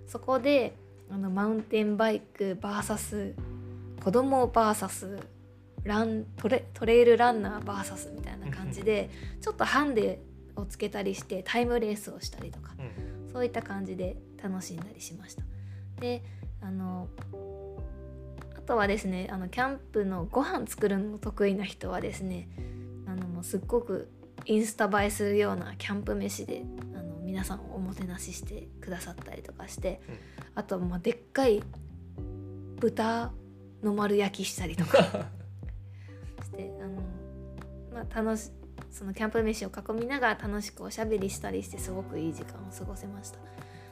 [0.08, 0.76] そこで
[1.12, 3.36] あのマウンテンバイク VS
[4.04, 5.24] 子供 VS
[5.84, 10.24] ラントレトレイルランナー VS みたいな感じでちょっとハンデ
[10.56, 12.74] をつけたりしてタイムレースをしたりとか。
[12.80, 13.10] うん。
[13.32, 15.44] そういった感じで楽しんだりしました。
[16.00, 16.24] で
[16.62, 17.08] あの
[18.58, 22.50] あとはですねあのキャンプのご飯作るの得意な人はですね
[23.08, 24.10] あのもうすっごく
[24.46, 26.64] インスタ映えするようなキャンプ飯で
[26.96, 31.64] あの皆さんをおもてなししてくださったりとかして、うんあとはまあでっかい
[32.80, 33.32] 豚
[33.82, 34.98] の丸焼きしたりとか
[36.44, 37.02] してあの、
[37.94, 38.52] まあ、楽し
[38.92, 43.40] そのキャンプ飯を囲みながら楽しくおしゃべりしたりしてすごくいい時間を過ごせました。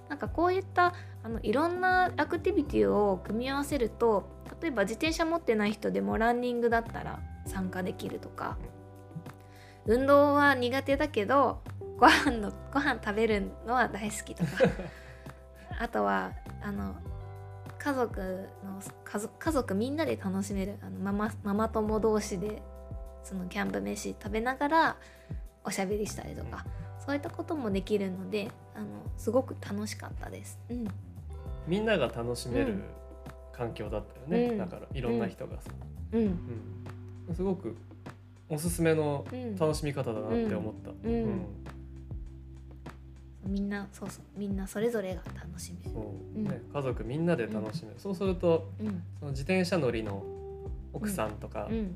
[0.10, 0.94] なんかこういった
[1.24, 4.30] あのいろんなアクティビティを組み合わせると
[4.62, 8.58] 例えば自転車持ってない人でもランニングだったら参加できるとか。
[9.88, 11.62] 運動は苦手だけど
[11.98, 14.52] ご飯のご飯食べるのは大好きとか。
[15.80, 16.96] あとはあの
[17.78, 18.82] 家族の
[19.40, 22.62] 家族みんなで楽しめるあのママママ友同士で
[23.24, 24.98] そのキャンプ飯食べながら
[25.64, 26.66] おしゃべりしたりとか、
[27.08, 30.60] そういったこともできるのであのすごく楽しかったです。
[30.70, 30.86] うん。
[31.66, 32.84] みんなが楽しめるうん。
[33.54, 34.58] 環境だったよね、うん。
[34.58, 35.72] だからいろんな人がさ、
[36.12, 36.20] う。
[36.20, 36.22] ん。
[37.30, 37.36] うん。
[37.36, 37.78] すごく
[38.50, 39.56] おすすめのうん。
[39.56, 41.46] 楽しみ方だなって思った、うん。
[43.46, 44.24] みんなそうそう。
[44.38, 46.50] みんなそれぞれが楽しめる。
[46.50, 49.02] ね、家族みんなで楽しめる、そうするとうん。
[49.22, 50.26] その自転車乗りの
[50.92, 51.96] 奥さんとか、うん。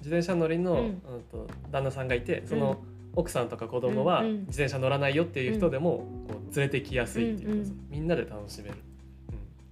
[0.00, 0.94] 自転車乗りの、ううんん
[1.30, 2.78] と旦那さんがいてその
[3.14, 8.76] 奥さんとか子供は自転車乗らないよっていう人でもこう連れてきやすいっていうかみんなで楽しめる、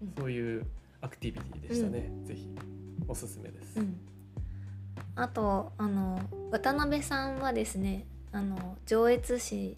[0.00, 0.08] うん。
[0.08, 0.14] うん。
[0.18, 0.66] そういう
[1.00, 2.48] アクティビティでしたね、ぜひ
[3.06, 3.78] おすすめです。
[3.78, 4.00] うん。
[5.14, 6.20] あとあの
[6.50, 9.74] 渡辺さんはですねあの上越市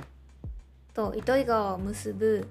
[0.92, 2.49] と糸魚川を結ぶ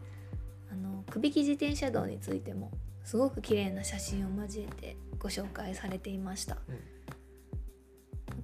[0.72, 2.72] あのくびき自転車道についても
[3.04, 6.78] すごく綺麗な写真を交えてご紹介されていました、なん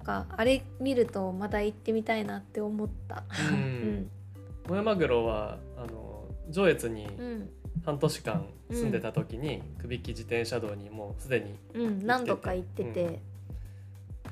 [0.06, 3.24] かあれ見るとまた行ってみたいなって思った。
[3.50, 3.56] ううん。
[4.02, 4.10] ん
[4.68, 7.50] モヤマグロはあの上越にうん。
[7.84, 12.06] 半年間住んでた時に、くびき自転車道にもうすでにうん。
[12.06, 13.04] 何度か行ってて。
[13.04, 13.18] う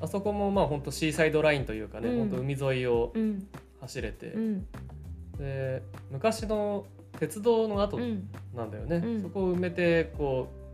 [0.01, 2.19] あそこもまあ本当シーサイドラインというかね、うん。
[2.29, 3.47] 本当海沿いをうん。
[3.81, 4.67] 走れて、うん。
[5.37, 6.85] で昔の
[7.19, 8.29] 鉄道の跡うん。
[8.55, 9.21] なんだよね、うん。
[9.21, 10.64] そこを埋めてこう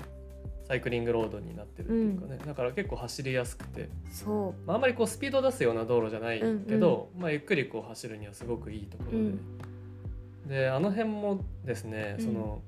[0.68, 9.40] サイクリングロードになってるっていうかね、だから結構走りやすくて、そまあ、あんまりこうスピード出すような道路じゃないけど、まあ、ゆっくりこう走るにはすごくいいところで、うん。
[10.48, 12.26] であの辺もですね、うん。
[12.26, 12.62] その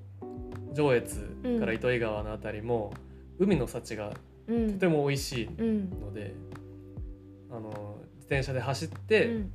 [0.73, 1.15] 上越
[1.59, 2.93] から糸魚川のあたりも
[3.39, 4.11] 海の幸が
[4.47, 4.73] ううん。
[4.73, 5.89] とても美味しいうん。
[6.01, 6.33] ので、
[7.51, 7.69] あの
[8.15, 9.51] 自転車で走っうて、ん。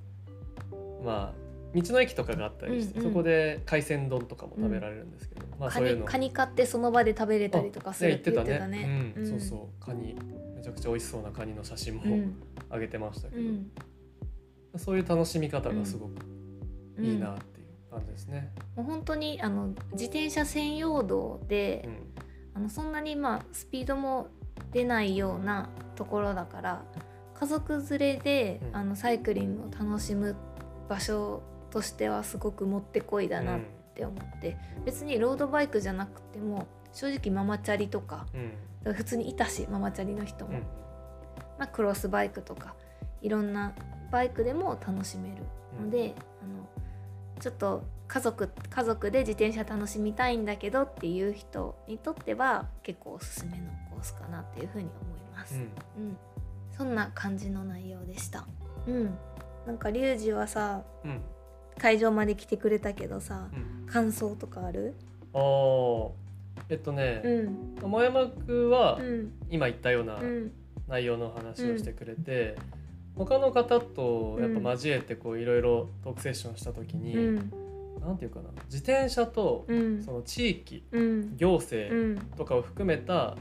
[1.04, 3.12] まあ道の駅とかがあったりして、うんうん。
[3.12, 9.14] そこで海鮮丼とかも食べられるんですけど、まあカそういうのニカニ買ってその場で食べれたりとかするって言ってたね。
[9.16, 9.26] うん。
[9.26, 9.84] そうそう。
[9.84, 10.16] カニ
[10.56, 12.34] めちゃくちゃ美味しそうなカニの写真もうん。
[12.70, 13.70] 上げてましたけど、うん。
[14.76, 16.12] そういう楽しみ方がすごく
[16.96, 18.52] うんいいなっていう感じですね。
[18.76, 21.96] もう本当にあの自転車専用道で、うん。
[22.54, 24.28] あのそんなにまあスピードも
[24.72, 26.84] 出ないようなところだから
[27.34, 28.76] 家族連れで、うん。
[28.76, 30.34] あのサイクリングを楽しむ
[30.88, 38.94] 場所としてはすごくもってこいだなっうんて思って、別にロードバイクじゃなくても正直ママチャリとかうん。
[38.94, 40.58] 普通にいたしママチャリの人も、うん。
[41.58, 42.74] まあ、クロスバイクとか
[43.20, 43.74] いろんな
[44.12, 45.42] バイクでも楽しめる
[45.82, 46.68] ので、あの
[47.40, 55.56] ちょっと家族家族で自転車楽しみたいんだけどっていう人にとっては結構おすすめのコースかなっていうふうに思います。
[55.56, 55.60] うん。
[55.62, 55.64] う
[56.12, 56.16] ん、
[56.76, 58.46] そんな感じの内容でした。
[58.86, 59.18] うん、
[59.66, 61.20] なんかリュウジはさうん
[61.78, 63.86] 会場まで来てくれたけどさうん。
[63.86, 64.94] 感想とかある？
[65.32, 66.10] あー。
[66.68, 67.76] えっとねうん。
[67.80, 69.32] 桃山君はうん。
[69.48, 70.52] 今言ったようなうん。
[70.88, 72.56] 内容の話をしてくれて、
[73.14, 77.52] 他の方とやっぱ交えてこういろいろトークセッションした時に、うん。
[78.00, 80.02] なんていうかな自転車とうん。
[80.02, 81.36] その地域うん。
[81.36, 82.16] 行う政ん。
[82.36, 83.36] とかを含めた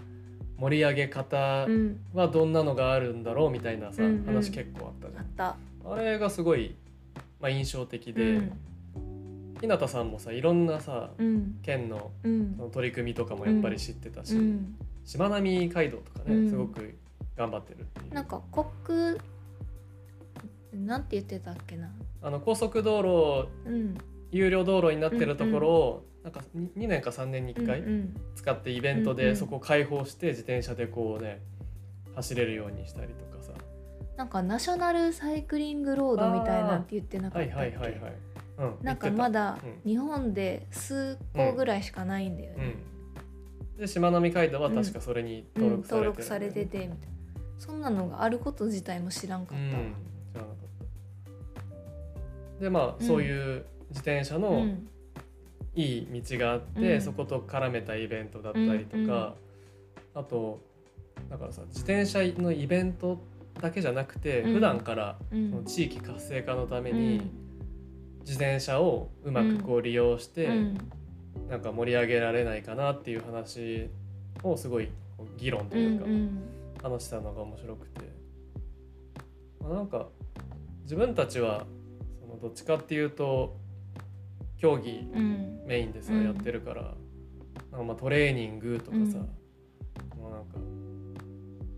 [0.57, 1.99] 盛り上げ方うん。
[2.13, 4.25] はどんなのがあるんだろうみたいなさ、うんうん。
[4.25, 5.21] 話結構あったじゃん。
[5.21, 5.57] あった。
[5.89, 6.75] あれがすごい、
[7.39, 8.51] まあ、印象的うで、ん。
[9.59, 11.59] 日向さんもさいろんなさうん。
[11.63, 14.75] 県のの取り組みとかもやっぱり知ってたし、うん。
[15.05, 16.49] しまなみ海道とかね、うん。
[16.49, 16.95] すごく
[17.35, 18.13] 頑張ってるっていう。
[18.13, 18.41] なんか
[18.83, 19.17] 国
[20.73, 21.89] なんて言ってたっけな。
[22.21, 23.97] あの高速道路うん。
[24.31, 27.83] 有料道路になってるところを、なんか 2, 年か3年に1回
[28.35, 31.39] 使ってイベントでそこを開放して自転車でこうね
[32.15, 33.36] 走れるようにしたりとか。
[33.36, 33.36] さ
[34.17, 38.13] なんかナショナルサイクリングロードみたいなって言ってなかはいったっけ、はいはいはい、
[38.57, 39.89] うん、なんかまだうん。
[39.89, 42.75] 日本で数個ぐらいしかないんだよね。
[43.75, 46.95] うん、でしまなみ海道は確かそれにうん登録されてる、登録されててみたいな。
[47.59, 49.83] そんなのがあること自体も知らんかうんったわ。
[50.33, 50.55] 知らなかっ
[52.57, 52.63] た。
[52.63, 53.07] でまあ、うん。
[53.07, 54.87] そういう自転車うのん。
[55.75, 57.01] いい道があって、うん。
[57.01, 59.33] そこと絡めたイベントだったりとか、うんうん。
[60.15, 60.59] あと
[61.29, 63.19] だからさ自転車のイベント
[63.61, 64.53] だけじゃなくて、うん。
[64.53, 67.31] 普段からうそのん地域活性化のためうにん。
[68.21, 70.77] 自転車をうまくこう利用して、うん。
[71.49, 73.89] なんか盛り上げられないかなっていう話
[74.43, 74.89] をすごい
[75.37, 76.41] 議論というかうん
[76.83, 78.01] 話したのが面白くて、
[79.61, 80.07] まあ、なんか
[80.83, 81.65] 自分たちは
[82.21, 83.55] そのどっちかっていうと
[84.57, 85.61] 競技うん。
[85.65, 86.23] メインでさ、うん。
[86.23, 86.93] やってるから
[87.71, 89.19] なんかまあトレーニングとかさ、
[90.15, 90.21] うん。
[90.21, 90.57] もうなんか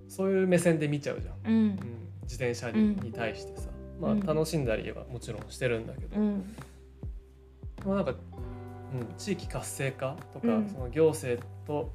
[0.10, 1.54] そういう目線で見ちゃうじゃん、うん。
[1.54, 1.76] うん、
[2.24, 3.70] 自転車に,、対してさ。
[4.02, 4.24] まうん。
[4.24, 6.56] あ楽しんだりはもちろんしてるんだけど、うん。
[7.86, 8.18] まあなんか、うん、
[9.18, 10.70] 地域活性化とか、うん。
[10.70, 11.94] その行政と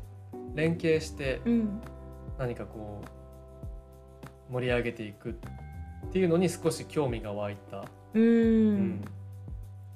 [0.55, 1.81] 連携してうん。
[2.38, 3.00] 何かこ
[4.48, 5.35] う盛り上げていくっ
[6.12, 8.77] ていうのに少し興味が湧いた、ううん。
[8.77, 9.05] ん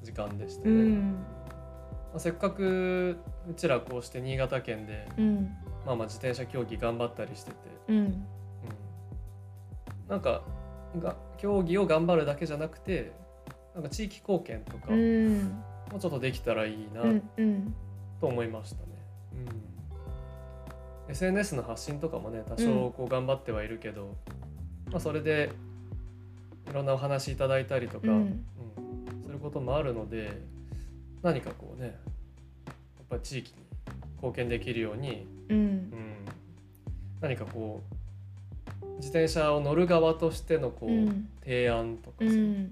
[0.03, 0.83] 時間でしたうね。
[0.83, 1.13] ん。
[1.13, 5.51] まあ、せっかくうちらこうして新潟県で、うん
[5.88, 7.57] まあ、まあ自転車競技頑張ったりしてて、
[7.88, 7.96] うん。
[7.96, 8.27] うん、
[10.07, 10.42] なんか
[10.98, 13.12] が競技を頑張るだけじゃなくて
[13.74, 17.74] なんか地域貢献とかうもんうちょっとできたらいいなうんうん。
[18.20, 18.83] と思いましたね。
[21.07, 24.14] うん、SNS の発信とかもね多少こう頑張ってはいるけど、
[24.90, 25.53] まあ、それで
[26.68, 28.14] いろんなお話いただいたりとか、うん。
[28.14, 28.44] うん
[29.24, 30.40] することもあるので
[31.22, 31.94] 何かこうねやっ
[33.11, 33.59] ぱ地域に
[34.16, 35.59] 貢献できるように、うん。
[35.59, 35.93] うん、
[37.21, 37.83] 何かこ
[38.83, 41.29] う自転車を乗る側としてのこう、うん。
[41.43, 42.35] 提案とかさ、ううん。
[42.65, 42.71] ん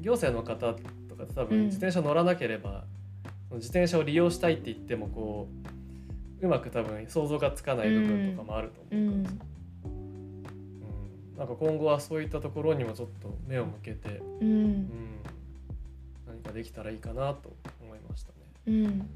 [0.00, 0.74] 行政の方
[1.08, 1.48] とか多うん。
[1.48, 2.84] 分自転車乗らなければ、
[3.52, 5.48] 自転車を利用したいって言ってもこ
[6.42, 9.36] ううまく多分想像がつかない部分とかもあると思うからさ、
[9.84, 11.38] うん。
[11.38, 14.88] なんか今後はそういったところにもちょっと目を向けて、ううんん、
[16.26, 17.52] 何かできたらいいかなと
[17.82, 18.36] 思いましたね。
[18.66, 19.08] うん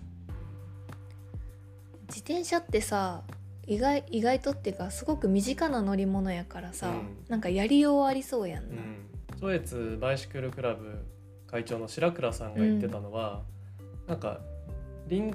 [2.11, 3.23] 自転車ってさ
[3.67, 7.17] 意外意外とっていうかすごく身近な乗り物やからさ、うん。
[7.29, 8.75] なんかやりようありそうやんな。
[8.75, 11.05] うん、上越バイシクルクラブ
[11.47, 13.43] 会長の白倉さんが言ってたのは、
[14.09, 14.41] なんか
[15.07, 15.33] 臨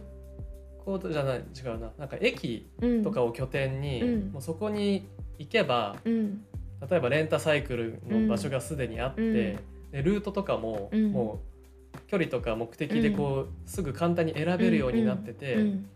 [0.83, 1.91] 港じゃない違うな。
[1.97, 4.31] なんか駅うんとかを拠点に、うん。
[4.33, 5.07] もうそこに
[5.39, 6.43] 行けばうん。
[6.89, 9.33] 例えばレンタサイクルの場所がすでにあって、うん。
[9.33, 9.59] で
[10.03, 11.13] ルートとかも、うん。
[11.13, 11.39] も
[11.95, 15.89] う距離とか目的でこう、すぐ簡単に選べるようになってて、うん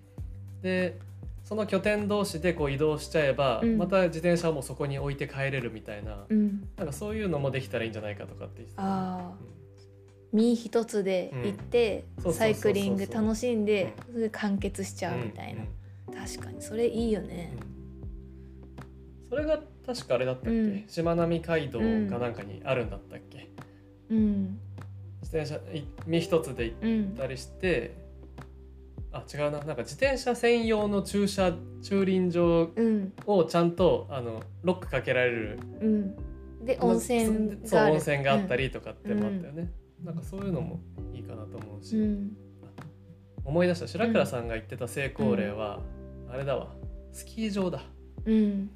[0.62, 1.00] で
[1.44, 3.78] その拠点同士でこう移動しちゃえば、うん。
[3.78, 6.68] また自転車をもうそこに置いて帰れるみたいな,、うん。
[6.78, 9.60] なんかそういうのもできたらいいんじゃないかとかってああ
[10.32, 15.64] 身一つで行って、サイクリング楽しんで、それで完結しちゃううんみたいな、
[16.10, 16.14] うん。
[16.14, 17.52] 確かにそれいいよね。
[19.28, 20.84] それが確かあれだったっけ、うん。
[20.88, 23.50] しまなみ海道かなんかにあるんだったっけ、
[24.12, 24.60] うん。
[25.24, 28.09] 自転車い身一つで行っうんたりして
[29.12, 29.52] あ違うな。
[29.52, 33.14] なんか自転車専用の駐車駐輪場うん。
[33.26, 35.60] をちゃんとあのロックかけられる。
[35.82, 36.16] うん。
[36.66, 37.94] で温泉そうがある。
[37.94, 39.72] 温泉があったりとかってもあったよね、
[40.04, 40.80] なんかそういうのも
[41.14, 42.38] いいかなと思うし、うん。
[43.46, 43.88] 思い出した。
[43.88, 45.80] 白倉さんが言ってた成功例は、
[46.30, 46.76] あれだわ。
[47.12, 47.82] スキー場だ、
[48.26, 48.36] うん。
[48.36, 48.70] うん、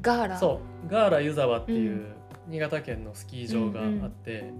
[0.00, 0.38] ガーラ。
[0.38, 0.90] そう。
[0.90, 2.14] ガーラ湯沢っていうう
[2.48, 4.52] 新潟県のスキー場があって、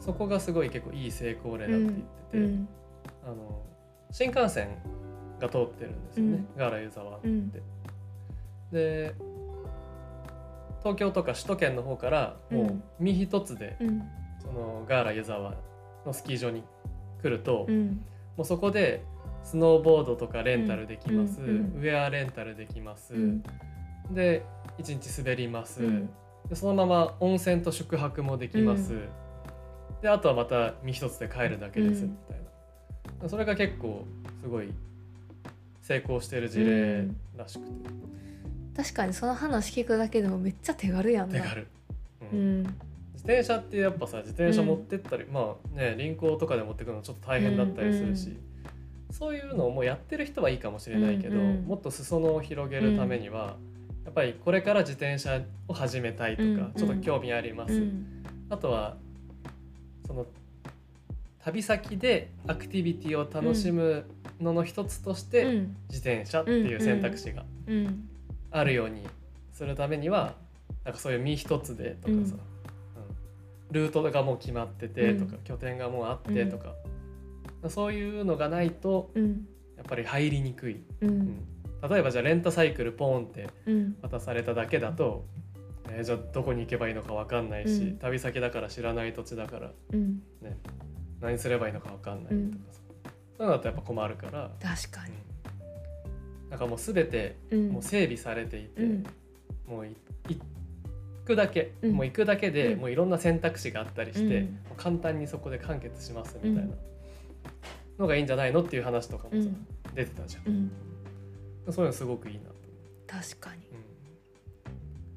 [0.00, 2.02] そこがすごい結構いい成功例だって言って
[2.32, 2.68] て、うん
[3.26, 3.62] あの
[4.10, 4.68] 新幹線
[5.40, 7.28] が通ってるんですよね、ガーラ湯沢って。
[7.28, 7.52] うん。
[8.72, 9.14] で
[10.80, 14.02] 東京とか首都圏の方からもう身一つでうん。
[14.40, 15.54] そのガーラ湯沢
[16.04, 16.62] のスキー場に
[17.20, 18.04] 来ると、うん。
[18.36, 19.02] もうそこで
[19.42, 21.48] スノーボードとかレンタルできます、うん。
[21.48, 21.56] うん。
[21.78, 23.42] ウェアレンタルできます、うん。
[24.12, 24.44] で
[24.78, 26.08] 一日滑ります、うん。
[26.48, 29.08] でそのまま温泉と宿泊もできます、うん。
[30.02, 32.10] であとはまた身一つで帰るだけですうん。
[32.10, 32.45] みたいな、
[33.28, 34.04] それが結構
[34.42, 34.72] すごい
[35.82, 37.70] 成功してる事例らしくて、
[38.76, 41.40] 確かにその話聞くだけでもめっちゃ手軽やんな。
[41.40, 41.66] 手軽、う
[42.32, 42.62] うん。
[42.62, 48.46] ん自転車ってやっぱさ自転車持ってったり、まあね輪行とかで持ってくのちょっと大変だったりするし、うん
[49.12, 51.62] そういうのをもうやってる人はいいかもしれないけど、うんうん。
[51.62, 53.56] もっと裾野を広げるためには、
[54.04, 56.72] やっぱりこれから自転車を始めたいとか、うんうん。
[56.76, 58.24] ちょっと興味あります、うん。
[58.50, 58.96] あとは
[60.06, 60.26] その
[61.46, 64.04] 旅先でアクティビティを楽しむ
[64.40, 65.76] のの一つとして、うん。
[65.88, 68.08] 自転車っていう選択肢がうん。
[68.50, 69.06] あるように
[69.52, 70.34] するためには
[70.84, 72.34] なんかそういう身一つでとかさ、
[73.70, 76.74] ルートがもう決まっててとか、うん拠点がもうあってとか、
[77.68, 79.46] そういうのがないとうん。
[79.76, 81.10] やっぱり入りにくい、ううん。
[81.10, 81.44] ん
[81.88, 83.96] 例えばじゃあレンタサイクルポーンってうん。
[84.02, 85.24] 渡されただけだと、
[85.90, 87.96] えーじゃあどこに行けばいいのか分かんないし、うん。
[87.98, 90.20] 旅先だから知らない土地だからうん
[91.20, 92.80] 何すればいいのか分かんないとかさ、
[93.38, 95.14] そういうのだとやっぱ困るから、確かに。
[96.44, 96.50] うん。
[96.50, 97.68] なんかもう全てうん。
[97.70, 99.06] もう整備されていて、うん。
[99.66, 99.96] もうい
[100.28, 100.40] 行
[101.24, 101.92] くだけ、うん。
[101.92, 102.80] もう行くだけで、うん。
[102.80, 106.74] もういろんな選択肢があったりして、簡単にそこで完結しますみたいな
[107.98, 109.66] のがいいんじゃないのっていう話とかもさ、うん。
[109.94, 110.52] 出てたじゃうん。
[110.64, 110.70] ん
[111.70, 112.56] そういうのすごくいいなと。
[113.06, 113.66] 確かに。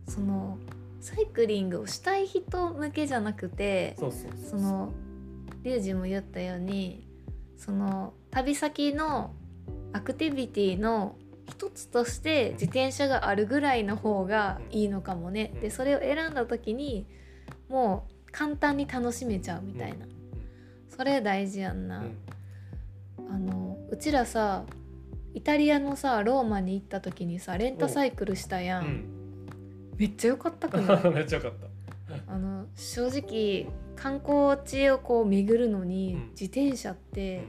[0.09, 0.57] その
[0.99, 4.91] サイクリングをしたい人向けじゃなくてその
[5.63, 7.07] リュウジも言ったように
[7.57, 9.33] その旅先の
[9.93, 11.15] アクティビティの
[11.47, 15.61] 一つとして自転車があるぐらいの方がいいのかもね、うん。
[15.61, 17.07] でそれを選んだ時に
[17.69, 20.05] もう簡単に楽しめちゃうみたいな、
[20.95, 22.03] それ大事やんな、
[23.17, 23.29] うん。
[23.29, 24.63] あのうちらさ
[25.33, 29.47] イタリアのさローマに行った時にさレンタサイクルしたやん、うん。
[29.97, 31.03] めっちゃ良かったくない？
[31.11, 31.67] めっちゃよかった
[32.29, 36.29] あの正直観光地をこう巡るのに、うん。
[36.29, 37.47] 自転車って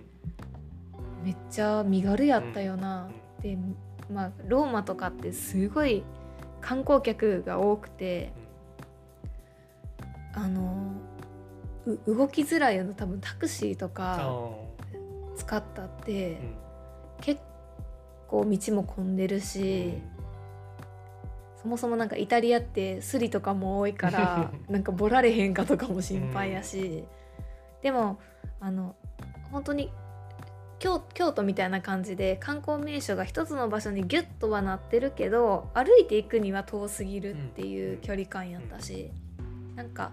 [1.22, 3.11] めっちゃ身軽やったよな、
[3.43, 3.59] で
[4.12, 6.03] まあローマとかってすごい
[6.61, 8.33] 観光客が多くて
[10.35, 10.93] あの
[11.87, 15.37] う動きづらいような多分タクシーとあかー。
[15.37, 16.57] 使ったって、うん。
[17.20, 17.41] 結
[18.28, 19.95] 構道も混んでるし、
[21.62, 27.04] そもそもなんかイタリアってスリとかも多いから なんかボラれへんかとかも心配やし、
[27.82, 28.18] でも
[28.61, 28.96] あの
[29.52, 29.92] 本当に
[30.78, 39.11] 京京都みたいな感じで観光名所が一つの場所にギュッとはなってるけど歩いていくには遠すぎるっていう距離感やったし、
[39.76, 40.12] なんか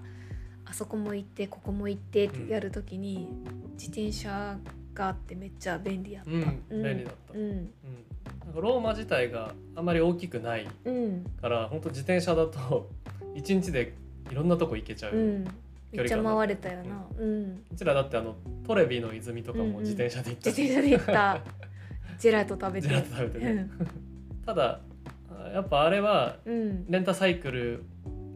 [0.65, 3.29] あそこも行ってここも行ってってやるときに
[3.73, 4.59] 自転車
[4.93, 6.31] があってめっちゃ便利やった。
[6.31, 6.83] うん。
[6.83, 7.41] 便利だった、うん。
[7.41, 7.73] うん
[8.47, 12.89] なんかローマ自体があまり大きくないうんから本当自転車だと
[13.35, 13.93] 一日で
[14.31, 15.45] いろんなとこ行けちゃう、う、うん
[15.91, 17.05] めっちゃ回れたよな。
[17.17, 18.35] うん、ちらだってあの
[18.65, 19.73] トレビの泉とかうんうん。
[19.73, 20.51] も自転車で行った。
[20.51, 21.41] し、自転車で行った。
[22.19, 22.87] ジェラート食べて。
[22.87, 23.69] ジェラート食べてね。
[24.45, 24.81] ただ
[25.29, 27.83] あやっぱあれはうん、レンタサイクル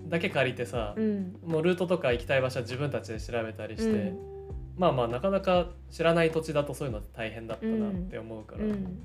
[0.07, 4.17] だけ借りてさう、ん、もうルートとか行きたい場所は自分たちで調べたりして、うん。
[4.77, 8.71] まあまあなかなか知らない土地だとそういうの大変だったなって思うから、うん。
[8.71, 8.99] うん、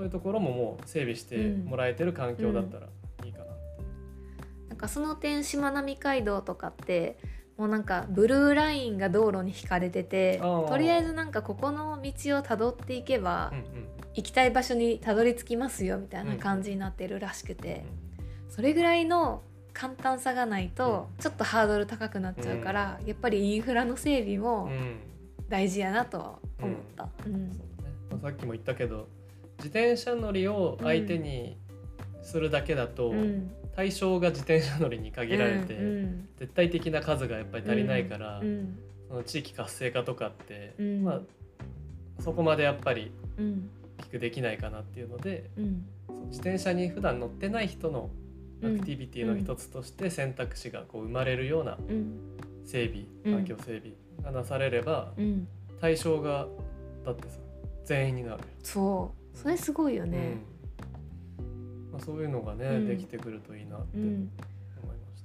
[0.00, 2.86] そういうところももう整備してもらえてる環境だったら
[3.22, 3.44] いいかな、
[4.70, 7.18] なんかその点しまなみ海道とかって。
[7.58, 13.64] もうなんかブルーラインが道路に引かれててとりあえずなんかここの道をたどっていけばうんうん。
[14.14, 17.84] 行きたい場所にたどり着きますよみたいな感じになってるらしくて
[18.48, 19.42] それぐらいの
[19.74, 24.96] 簡単さがないとちょっとハードル高くなっちゃうからやっぱりインフラの整備うもんうん。
[25.50, 27.10] 大事やなとは思った。
[27.26, 27.52] うん。
[27.52, 27.94] そうだね。
[28.10, 29.06] まあ、さっきも言ったけど
[29.60, 31.58] 自転車乗りを相手に
[32.22, 33.50] するだけだと、うん。
[33.76, 38.78] 対象が自転車乗りに限られて、うん絶対的な数がやっぱり足りないから、うん。
[39.08, 41.04] その地域活性化とかって、うん。
[41.04, 41.20] まあ
[42.20, 43.70] そこまでやっぱりうん。
[43.98, 45.50] 大きくできないかなっていうので
[46.28, 48.08] 自転車に普段乗ってない人の
[48.62, 52.18] アクティビティの一つとして選択肢がこう生まれるようなうん。
[52.64, 53.34] 整備うん。
[53.34, 53.92] 環境整備
[54.22, 55.46] がなされればうん。
[55.80, 56.46] 対象が
[57.04, 57.38] だってさ
[57.84, 58.38] 全員になる。
[58.38, 60.38] よそうそれすごいよね、
[61.38, 61.90] うん。
[61.92, 62.86] まあ、そういうのがね、うん。
[62.88, 65.24] できてくるといいなって思いうん、まし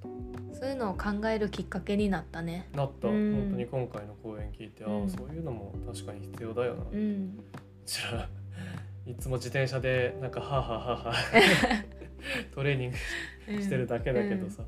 [0.54, 2.70] た、そういうのを考えるきっかけになったね。
[2.74, 3.34] なった、うん。
[3.36, 5.04] 本当に今回の講演聞いて、あうん。
[5.06, 7.40] あそういうのも確かに必要だよな、ううん。
[7.86, 8.30] ちら
[9.06, 11.14] いつも自転車でなんかはあはあは
[12.56, 14.64] トレーニングしてるだけだけどさ、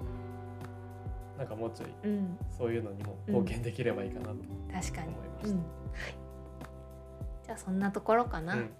[0.00, 1.38] うん。
[1.38, 4.34] なんかもうちょいうん、うんそういうのにも貢献できればいいかなと
[4.72, 5.08] 確かに。
[5.14, 5.48] 思いました。
[5.48, 5.56] うん。
[5.56, 6.14] はい、
[7.52, 8.70] じゃあそんなところかな、うん。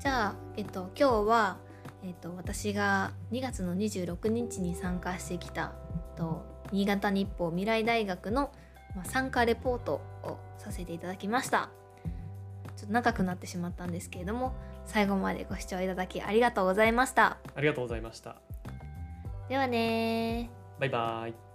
[0.00, 1.56] じゃあ、えっと、今日は、
[2.04, 8.52] えっと、私が2月の26日に参加してきた、えっと、新潟日報未来大学の、
[8.94, 11.70] まあ、参加レポートをさせていただきました。
[12.76, 14.52] ちょっと長くなってしまったんですけれども
[14.84, 17.38] 最後までご視聴いただきありがとうございました。
[17.54, 18.36] ありがとうございました。
[19.48, 20.80] ではねー。
[20.80, 21.45] バイバイ。